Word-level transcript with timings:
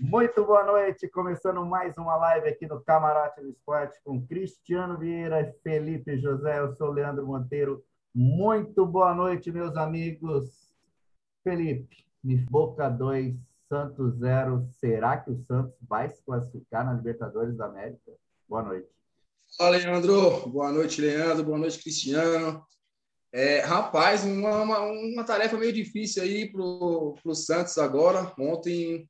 Muito 0.00 0.44
boa 0.44 0.62
noite, 0.62 1.08
começando 1.08 1.64
mais 1.64 1.96
uma 1.96 2.16
live 2.16 2.48
aqui 2.48 2.66
no 2.66 2.82
Camarote 2.82 3.40
do 3.40 3.48
Esporte 3.48 3.98
com 4.04 4.26
Cristiano 4.26 4.98
Vieira 4.98 5.54
Felipe 5.62 6.18
José. 6.18 6.58
Eu 6.58 6.74
sou 6.76 6.90
Leandro 6.90 7.26
Monteiro. 7.26 7.82
Muito 8.14 8.84
boa 8.84 9.14
noite, 9.14 9.50
meus 9.50 9.74
amigos. 9.74 10.70
Felipe, 11.42 12.04
Boca 12.50 12.90
2, 12.90 13.36
Santos 13.70 14.18
0. 14.18 14.68
Será 14.78 15.16
que 15.16 15.30
o 15.30 15.38
Santos 15.44 15.74
vai 15.88 16.10
se 16.10 16.22
classificar 16.22 16.84
na 16.84 16.92
Libertadores 16.92 17.56
da 17.56 17.64
América? 17.64 18.12
Boa 18.46 18.62
noite. 18.62 18.88
Fala, 19.56 19.78
Leandro. 19.78 20.46
Boa 20.50 20.72
noite, 20.72 21.00
Leandro. 21.00 21.42
Boa 21.42 21.58
noite, 21.58 21.82
Cristiano. 21.82 22.62
É, 23.32 23.60
rapaz, 23.60 24.24
uma, 24.24 24.62
uma, 24.62 24.80
uma, 24.80 25.24
tarefa 25.24 25.56
meio 25.56 25.72
difícil 25.72 26.22
aí 26.22 26.50
para 26.50 26.62
o 26.62 27.34
Santos 27.34 27.78
agora. 27.78 28.32
Ontem 28.38 29.08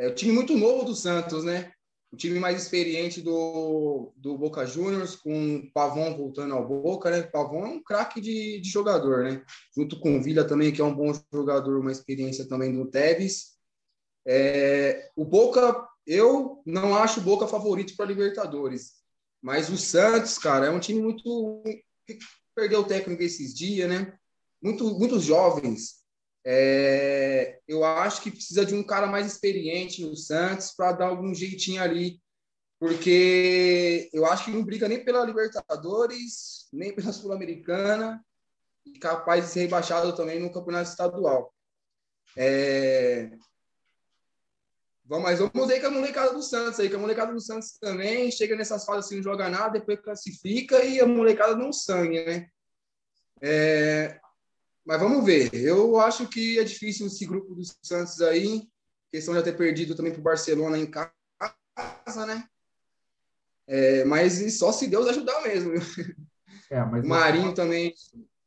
é 0.00 0.08
o 0.08 0.14
time 0.14 0.32
muito 0.32 0.56
novo 0.56 0.82
do 0.82 0.94
Santos, 0.94 1.44
né? 1.44 1.70
O 2.10 2.16
time 2.16 2.40
mais 2.40 2.62
experiente 2.62 3.20
do, 3.20 4.12
do 4.16 4.36
Boca 4.36 4.64
Juniors, 4.64 5.14
com 5.14 5.56
o 5.56 5.72
Pavon 5.72 6.16
voltando 6.16 6.54
ao 6.54 6.66
Boca, 6.66 7.10
né? 7.10 7.20
O 7.20 7.30
Pavon 7.30 7.66
é 7.66 7.68
um 7.68 7.82
craque 7.82 8.18
de, 8.18 8.58
de 8.60 8.70
jogador, 8.70 9.24
né? 9.24 9.44
Junto 9.76 10.00
com 10.00 10.16
o 10.16 10.22
Vila 10.22 10.42
também, 10.42 10.72
que 10.72 10.80
é 10.80 10.84
um 10.84 10.94
bom 10.94 11.12
jogador, 11.30 11.78
uma 11.78 11.92
experiência 11.92 12.48
também 12.48 12.72
do 12.72 12.90
Tevez. 12.90 13.58
É, 14.26 15.10
o 15.14 15.22
Boca, 15.22 15.86
eu 16.06 16.62
não 16.64 16.96
acho 16.96 17.20
o 17.20 17.22
Boca 17.22 17.46
favorito 17.46 17.94
para 17.94 18.06
Libertadores, 18.06 18.94
mas 19.42 19.68
o 19.68 19.76
Santos, 19.76 20.38
cara, 20.38 20.66
é 20.66 20.70
um 20.70 20.80
time 20.80 21.02
muito. 21.02 21.62
Perdeu 22.54 22.80
o 22.80 22.84
técnico 22.84 23.22
esses 23.22 23.54
dias, 23.54 23.88
né? 23.88 24.14
Muito, 24.62 24.98
muitos 24.98 25.24
jovens, 25.24 25.99
é, 26.44 27.60
eu 27.68 27.84
acho 27.84 28.22
que 28.22 28.30
precisa 28.30 28.64
de 28.64 28.74
um 28.74 28.82
cara 28.82 29.06
mais 29.06 29.26
experiente 29.26 30.02
no 30.02 30.16
Santos 30.16 30.72
para 30.72 30.92
dar 30.92 31.08
algum 31.08 31.34
jeitinho 31.34 31.82
ali, 31.82 32.20
porque 32.78 34.08
eu 34.12 34.24
acho 34.24 34.46
que 34.46 34.50
não 34.50 34.64
briga 34.64 34.88
nem 34.88 35.04
pela 35.04 35.24
Libertadores, 35.24 36.68
nem 36.72 36.94
pela 36.94 37.12
Sul-Americana, 37.12 38.24
e 38.86 38.98
capaz 38.98 39.46
de 39.46 39.50
ser 39.52 39.60
rebaixado 39.60 40.14
também 40.16 40.40
no 40.40 40.52
Campeonato 40.52 40.88
Estadual. 40.88 41.54
É... 42.36 43.30
Vamos, 45.04 45.24
mas 45.24 45.38
vamos 45.40 45.66
ver 45.66 45.80
com 45.80 45.88
a 45.88 45.90
molecada 45.90 46.32
do 46.32 46.42
Santos 46.42 46.78
aí, 46.78 46.88
que 46.88 46.94
a 46.94 46.98
molecada 46.98 47.32
do 47.32 47.40
Santos 47.40 47.72
também 47.80 48.30
chega 48.30 48.54
nessas 48.54 48.84
fases 48.84 49.06
assim, 49.06 49.16
não 49.16 49.24
joga 49.24 49.50
nada, 49.50 49.78
depois 49.78 50.00
classifica 50.00 50.82
e 50.84 51.00
a 51.00 51.06
molecada 51.06 51.56
não 51.56 51.72
sangue, 51.72 52.24
né? 52.24 52.48
É, 53.42 54.20
mas 54.84 55.00
vamos 55.00 55.24
ver. 55.24 55.52
Eu 55.54 55.98
acho 55.98 56.28
que 56.28 56.58
é 56.58 56.64
difícil 56.64 57.06
esse 57.06 57.26
grupo 57.26 57.54
dos 57.54 57.76
Santos 57.82 58.20
aí. 58.20 58.68
Questão 59.12 59.34
de 59.34 59.42
ter 59.42 59.56
perdido 59.56 59.94
também 59.94 60.12
para 60.12 60.20
o 60.20 60.24
Barcelona 60.24 60.78
em 60.78 60.86
casa, 60.86 62.26
né? 62.26 62.48
É, 63.66 64.04
mas 64.04 64.58
só 64.58 64.72
se 64.72 64.86
Deus 64.86 65.08
ajudar 65.08 65.42
mesmo. 65.42 65.72
É, 66.70 66.84
mas 66.84 67.04
Marinho 67.04 67.52
também. 67.52 67.92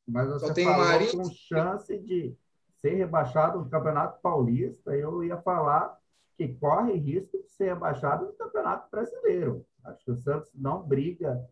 Mas 0.07 0.27
você 0.29 0.47
só 0.47 0.53
tem 0.53 0.67
o 0.67 0.77
Marinho 0.77 1.11
com 1.11 1.29
chance 1.29 1.97
de 1.97 2.33
ser 2.81 2.95
rebaixado 2.95 3.59
no 3.59 3.69
Campeonato 3.69 4.21
Paulista. 4.21 4.95
Eu 4.95 5.23
ia 5.23 5.37
falar 5.41 5.97
que 6.37 6.47
corre 6.55 6.93
risco 6.93 7.37
de 7.37 7.49
ser 7.51 7.65
rebaixado 7.65 8.25
no 8.25 8.33
Campeonato 8.33 8.89
Brasileiro. 8.89 9.65
Acho 9.83 10.05
que 10.05 10.11
o 10.11 10.17
Santos 10.17 10.51
não 10.53 10.81
briga 10.81 11.45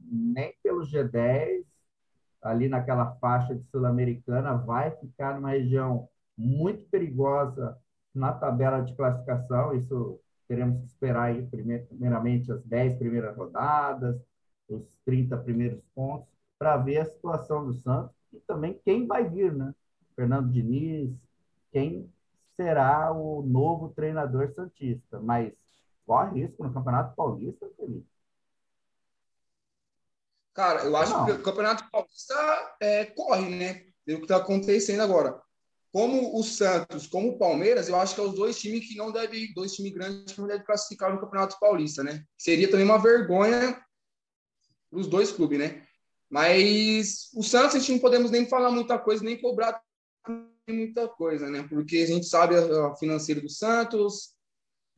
nem 0.00 0.54
pelo 0.62 0.80
G10, 0.80 1.65
ali 2.46 2.68
naquela 2.68 3.16
faixa 3.16 3.54
de 3.54 3.64
Sul-Americana, 3.70 4.56
vai 4.56 4.90
ficar 4.92 5.34
numa 5.34 5.50
região 5.50 6.08
muito 6.36 6.84
perigosa 6.88 7.76
na 8.14 8.32
tabela 8.32 8.80
de 8.80 8.94
classificação. 8.94 9.74
Isso 9.74 10.20
teremos 10.48 10.78
que 10.80 10.86
esperar 10.86 11.24
aí, 11.24 11.46
primeiramente, 11.46 12.50
as 12.52 12.62
10 12.64 12.98
primeiras 12.98 13.36
rodadas, 13.36 14.16
os 14.68 14.82
30 15.04 15.36
primeiros 15.38 15.82
pontos, 15.94 16.28
para 16.58 16.76
ver 16.76 16.98
a 16.98 17.04
situação 17.04 17.66
do 17.66 17.74
Santos 17.74 18.14
e 18.32 18.38
também 18.40 18.80
quem 18.84 19.06
vai 19.06 19.28
vir, 19.28 19.52
né? 19.52 19.74
Fernando 20.14 20.50
Diniz, 20.50 21.14
quem 21.72 22.10
será 22.56 23.12
o 23.12 23.42
novo 23.42 23.90
treinador 23.90 24.50
Santista. 24.52 25.20
Mas 25.20 25.52
corre 26.06 26.42
risco 26.42 26.62
no 26.64 26.72
Campeonato 26.72 27.14
Paulista, 27.14 27.68
Felipe? 27.76 28.15
Cara, 30.56 30.84
eu 30.84 30.96
acho 30.96 31.12
não. 31.12 31.26
que 31.26 31.32
o 31.32 31.42
Campeonato 31.42 31.84
Paulista 31.90 32.76
é, 32.80 33.04
corre, 33.04 33.50
né? 33.50 33.82
o 34.08 34.16
que 34.16 34.22
está 34.22 34.38
acontecendo 34.38 35.02
agora. 35.02 35.38
Como 35.92 36.38
o 36.38 36.42
Santos, 36.42 37.06
como 37.06 37.28
o 37.28 37.38
Palmeiras, 37.38 37.88
eu 37.88 37.96
acho 37.96 38.14
que 38.14 38.20
é 38.22 38.24
os 38.24 38.34
dois 38.34 38.58
times 38.58 38.88
que 38.88 38.96
não 38.96 39.12
devem, 39.12 39.52
dois 39.52 39.74
times 39.74 39.92
grandes 39.92 40.32
que 40.32 40.40
não 40.40 40.48
devem 40.48 40.64
classificar 40.64 41.12
no 41.12 41.20
Campeonato 41.20 41.58
Paulista, 41.60 42.02
né? 42.02 42.24
Seria 42.38 42.70
também 42.70 42.86
uma 42.86 42.98
vergonha 42.98 43.78
para 44.90 44.98
os 44.98 45.06
dois 45.06 45.30
clubes, 45.30 45.58
né? 45.58 45.82
Mas 46.30 47.30
o 47.34 47.42
Santos, 47.42 47.76
a 47.76 47.78
gente 47.78 47.92
não 47.92 47.98
podemos 47.98 48.30
nem 48.30 48.48
falar 48.48 48.70
muita 48.70 48.98
coisa, 48.98 49.22
nem 49.22 49.38
cobrar 49.38 49.78
muita 50.66 51.06
coisa, 51.06 51.50
né? 51.50 51.66
Porque 51.68 51.98
a 51.98 52.06
gente 52.06 52.26
sabe 52.26 52.54
a 52.56 52.94
financeira 52.96 53.42
do 53.42 53.50
Santos, 53.50 54.34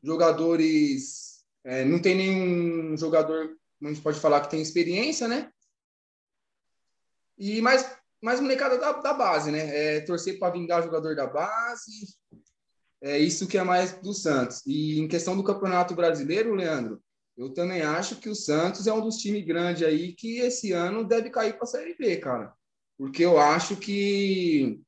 jogadores, 0.02 1.44
é, 1.64 1.84
não 1.84 2.00
tem 2.00 2.16
nenhum 2.16 2.96
jogador 2.96 3.58
a 3.86 3.88
gente 3.88 4.00
pode 4.00 4.18
falar 4.18 4.40
que 4.40 4.50
tem 4.50 4.60
experiência, 4.60 5.28
né? 5.28 5.50
E 7.38 7.60
mais, 7.60 7.88
mais 8.20 8.40
molecada 8.40 8.76
da, 8.78 8.92
da 8.92 9.14
base, 9.14 9.50
né? 9.50 9.96
É 9.96 10.00
torcer 10.00 10.38
para 10.38 10.52
vingar 10.52 10.82
jogador 10.82 11.14
da 11.14 11.26
base. 11.26 12.16
É 13.00 13.16
isso 13.16 13.46
que 13.46 13.56
é 13.56 13.62
mais 13.62 13.92
do 14.00 14.12
Santos. 14.12 14.62
E 14.66 14.98
em 14.98 15.06
questão 15.06 15.36
do 15.36 15.44
Campeonato 15.44 15.94
Brasileiro, 15.94 16.54
Leandro, 16.54 17.00
eu 17.36 17.54
também 17.54 17.82
acho 17.82 18.16
que 18.16 18.28
o 18.28 18.34
Santos 18.34 18.88
é 18.88 18.92
um 18.92 19.00
dos 19.00 19.18
times 19.18 19.44
grandes 19.44 19.84
aí 19.84 20.12
que 20.12 20.38
esse 20.38 20.72
ano 20.72 21.04
deve 21.04 21.30
cair 21.30 21.52
para 21.52 21.62
a 21.62 21.66
Série 21.66 21.94
B, 21.94 22.16
cara. 22.16 22.52
Porque 22.96 23.24
eu 23.24 23.38
acho 23.38 23.76
que 23.76 24.80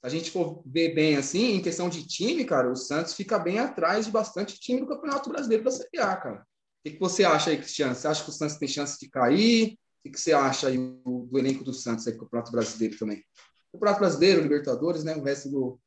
a 0.00 0.08
gente 0.08 0.30
for 0.30 0.62
ver 0.64 0.94
bem 0.94 1.16
assim, 1.16 1.56
em 1.56 1.62
questão 1.62 1.88
de 1.88 2.06
time, 2.06 2.44
cara, 2.44 2.70
o 2.70 2.76
Santos 2.76 3.14
fica 3.14 3.40
bem 3.40 3.58
atrás 3.58 4.06
de 4.06 4.12
bastante 4.12 4.60
time 4.60 4.78
do 4.78 4.86
Campeonato 4.86 5.28
Brasileiro 5.28 5.64
da 5.64 5.72
Série 5.72 5.98
A, 5.98 6.14
cara 6.14 6.46
que, 6.86 6.92
que 6.92 7.00
você 7.00 7.24
acha 7.24 7.50
aí, 7.50 7.56
Cristiano? 7.56 7.94
Você 7.94 8.06
acha 8.06 8.22
que 8.22 8.30
o 8.30 8.32
Santos 8.32 8.56
tem 8.56 8.68
chance 8.68 8.98
de 8.98 9.10
cair? 9.10 9.76
O 10.04 10.10
que, 10.10 10.18
você 10.18 10.32
acha 10.32 10.68
aí 10.68 10.78
do, 10.78 11.28
elenco 11.36 11.64
do 11.64 11.72
Santos 11.72 12.06
aí, 12.06 12.16
o 12.16 12.28
Prato 12.28 12.52
Brasileiro 12.52 12.96
também? 12.96 13.24
O 13.72 13.78
Prato 13.78 13.98
Brasileiro, 13.98 14.40
Libertadores, 14.40 15.02
né? 15.02 15.16
O 15.16 15.22
resto 15.22 15.50
do, 15.50 15.80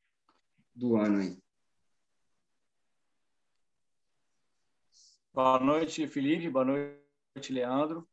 do 0.76 0.98
ano 0.98 1.20
aí. 1.20 1.38
Boa 5.34 5.60
noite, 5.60 6.06
Felipe. 6.06 6.50
Boa 6.50 6.66
noite, 6.66 7.54
Leandro. 7.54 8.06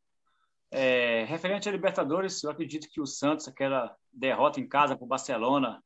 É, 0.71 1.25
referente 1.25 1.69
a 1.69 1.73
Libertadores, 1.73 2.43
eu 2.45 2.51
acredito 2.51 2.89
que 2.89 3.01
o 3.01 3.07
Santos, 3.07 3.49
aquela 3.49 3.97
derrota 4.13 4.61
em 4.61 4.69
casa 4.69 4.97
para 4.97 5.05
o 5.05 5.09
Barcelona, 5.09 5.83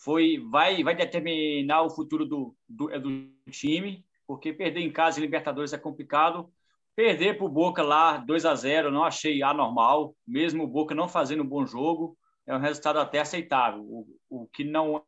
foi, 0.00 0.38
vai, 0.50 0.82
vai 0.82 0.96
determinar 0.96 1.82
o 1.82 1.90
futuro 1.90 2.24
do, 2.24 2.56
do, 2.66 2.86
do 2.98 3.50
time 3.50 4.04
porque 4.34 4.52
perder 4.52 4.80
em 4.80 4.92
casa 4.92 5.18
em 5.18 5.22
Libertadores 5.22 5.72
é 5.72 5.78
complicado. 5.78 6.50
Perder 6.96 7.36
para 7.36 7.46
o 7.46 7.48
Boca 7.48 7.82
lá 7.82 8.16
2 8.16 8.44
a 8.44 8.54
0 8.54 8.90
não 8.90 9.04
achei 9.04 9.42
anormal, 9.42 10.14
mesmo 10.26 10.64
o 10.64 10.68
Boca 10.68 10.94
não 10.94 11.08
fazendo 11.08 11.44
um 11.44 11.46
bom 11.46 11.64
jogo, 11.64 12.16
é 12.44 12.54
um 12.54 12.58
resultado 12.58 12.98
até 12.98 13.20
aceitável. 13.20 13.80
O, 13.82 14.06
o 14.28 14.48
que 14.48 14.64
não, 14.64 15.04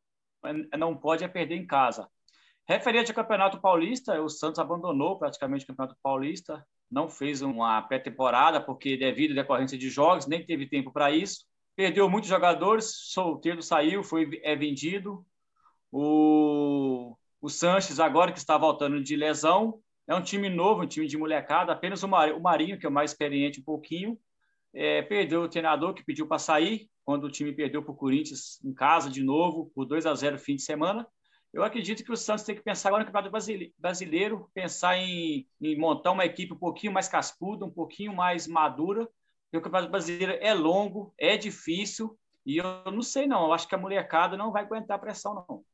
não 0.78 0.96
pode 0.96 1.24
é 1.24 1.28
perder 1.28 1.56
em 1.56 1.66
casa. 1.66 2.08
Referente 2.68 3.10
ao 3.10 3.16
Campeonato 3.16 3.60
Paulista, 3.60 4.20
o 4.20 4.28
Santos 4.28 4.60
abandonou 4.60 5.18
praticamente 5.18 5.64
o 5.64 5.66
Campeonato 5.68 5.96
Paulista, 6.00 6.64
não 6.88 7.08
fez 7.08 7.42
uma 7.42 7.82
pré-temporada, 7.82 8.60
porque 8.60 8.96
devido 8.96 9.32
à 9.32 9.42
decorrência 9.42 9.76
de 9.76 9.90
jogos, 9.90 10.26
nem 10.26 10.44
teve 10.44 10.68
tempo 10.68 10.92
para 10.92 11.10
isso. 11.10 11.44
Perdeu 11.74 12.08
muitos 12.08 12.30
jogadores, 12.30 12.92
Solteiro 13.12 13.60
saiu, 13.60 14.04
foi 14.04 14.40
é 14.44 14.54
vendido. 14.54 15.26
O 15.90 17.16
o 17.46 17.48
Sanches, 17.48 18.00
agora 18.00 18.32
que 18.32 18.40
está 18.40 18.58
voltando 18.58 19.00
de 19.00 19.14
lesão, 19.14 19.78
é 20.08 20.12
um 20.12 20.20
time 20.20 20.48
novo, 20.48 20.82
um 20.82 20.86
time 20.86 21.06
de 21.06 21.16
molecada. 21.16 21.70
Apenas 21.72 22.02
o 22.02 22.08
Marinho, 22.08 22.76
que 22.76 22.84
é 22.84 22.88
o 22.88 22.92
mais 22.92 23.12
experiente 23.12 23.60
um 23.60 23.62
pouquinho, 23.62 24.18
é, 24.74 25.00
perdeu 25.02 25.42
o 25.42 25.48
treinador 25.48 25.94
que 25.94 26.04
pediu 26.04 26.26
para 26.26 26.40
sair, 26.40 26.90
quando 27.04 27.22
o 27.22 27.30
time 27.30 27.52
perdeu 27.52 27.84
para 27.84 27.92
o 27.92 27.96
Corinthians 27.96 28.58
em 28.64 28.74
casa 28.74 29.08
de 29.08 29.22
novo, 29.22 29.70
por 29.76 29.84
2 29.84 30.06
a 30.06 30.14
0 30.16 30.40
fim 30.40 30.56
de 30.56 30.62
semana. 30.62 31.06
Eu 31.52 31.62
acredito 31.62 32.02
que 32.02 32.10
o 32.10 32.16
Santos 32.16 32.42
tem 32.42 32.56
que 32.56 32.64
pensar 32.64 32.88
agora 32.88 33.04
no 33.04 33.12
Campeonato 33.12 33.70
Brasileiro, 33.78 34.50
pensar 34.52 34.98
em, 34.98 35.46
em 35.62 35.78
montar 35.78 36.10
uma 36.10 36.24
equipe 36.24 36.52
um 36.52 36.58
pouquinho 36.58 36.92
mais 36.92 37.08
cascuda, 37.08 37.64
um 37.64 37.70
pouquinho 37.70 38.12
mais 38.12 38.48
madura, 38.48 39.08
porque 39.44 39.58
o 39.58 39.62
Campeonato 39.62 39.92
Brasileiro 39.92 40.36
é 40.40 40.52
longo, 40.52 41.14
é 41.16 41.36
difícil, 41.36 42.18
e 42.44 42.56
eu 42.56 42.90
não 42.92 43.02
sei 43.02 43.28
não, 43.28 43.44
eu 43.44 43.52
acho 43.52 43.68
que 43.68 43.74
a 43.76 43.78
molecada 43.78 44.36
não 44.36 44.50
vai 44.50 44.64
aguentar 44.64 44.96
a 44.96 45.00
pressão 45.00 45.46
não. 45.48 45.64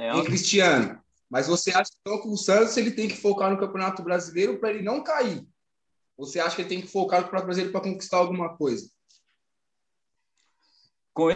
Leandro. 0.00 0.24
Cristiano, 0.24 1.02
mas 1.28 1.46
você 1.46 1.70
acha 1.70 1.90
então 2.00 2.22
que 2.22 2.28
o 2.28 2.36
Santos 2.36 2.74
ele 2.78 2.90
tem 2.90 3.06
que 3.06 3.16
focar 3.16 3.50
no 3.50 3.58
Campeonato 3.58 4.02
Brasileiro 4.02 4.58
para 4.58 4.70
ele 4.70 4.82
não 4.82 5.04
cair? 5.04 5.46
Você 6.16 6.40
acha 6.40 6.56
que 6.56 6.62
ele 6.62 6.68
tem 6.70 6.80
que 6.80 6.86
focar 6.86 7.20
no 7.20 7.26
Campeonato 7.26 7.46
Brasileiro 7.46 7.72
para 7.72 7.82
conquistar 7.82 8.16
alguma 8.16 8.56
coisa? 8.56 8.90
Com 11.12 11.28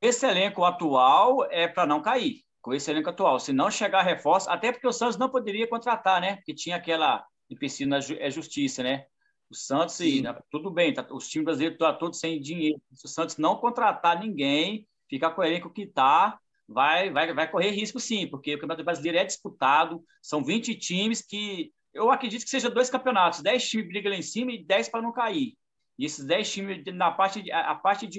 esse 0.00 0.26
elenco 0.26 0.64
atual 0.64 1.44
é 1.50 1.68
para 1.68 1.86
não 1.86 2.00
cair. 2.00 2.42
Com 2.62 2.72
esse 2.72 2.90
elenco 2.90 3.10
atual, 3.10 3.38
se 3.38 3.52
não 3.52 3.70
chegar 3.70 4.02
reforço, 4.02 4.48
até 4.48 4.72
porque 4.72 4.86
o 4.86 4.92
Santos 4.92 5.18
não 5.18 5.28
poderia 5.28 5.68
contratar, 5.68 6.20
né? 6.22 6.36
Porque 6.36 6.54
tinha 6.54 6.76
aquela 6.76 7.26
empecilho 7.50 7.90
na 7.90 7.98
é 7.98 8.30
justiça, 8.30 8.82
né? 8.82 9.06
O 9.50 9.54
Santos, 9.54 9.96
Sim. 9.96 10.22
tudo 10.50 10.70
bem, 10.70 10.94
tá, 10.94 11.06
os 11.10 11.28
times 11.28 11.44
brasileiros 11.44 11.74
estão 11.74 11.98
todos 11.98 12.18
sem 12.18 12.40
dinheiro. 12.40 12.80
Se 12.94 13.04
o 13.04 13.08
Santos 13.08 13.36
não 13.36 13.56
contratar 13.56 14.20
ninguém, 14.20 14.86
ficar 15.10 15.32
com 15.32 15.42
o 15.42 15.70
que 15.70 15.82
está, 15.82 16.38
vai, 16.66 17.10
vai, 17.10 17.34
vai 17.34 17.50
correr 17.50 17.70
risco 17.70 18.00
sim, 18.00 18.26
porque 18.28 18.54
o 18.54 18.58
Campeonato 18.58 18.84
Brasileiro 18.84 19.18
é 19.18 19.24
disputado, 19.24 20.02
são 20.22 20.42
20 20.42 20.74
times 20.76 21.20
que. 21.20 21.72
Eu 21.92 22.10
acredito 22.10 22.44
que 22.44 22.50
seja 22.50 22.70
dois 22.70 22.88
campeonatos, 22.88 23.42
10 23.42 23.68
times 23.68 23.88
brigam 23.88 24.12
lá 24.12 24.16
em 24.16 24.22
cima 24.22 24.52
e 24.52 24.64
10 24.64 24.88
para 24.88 25.02
não 25.02 25.12
cair. 25.12 25.54
E 25.98 26.06
esses 26.06 26.24
10 26.24 26.50
times, 26.50 26.84
na 26.94 27.10
parte, 27.10 27.52
a 27.52 27.74
parte 27.74 28.06
de 28.06 28.18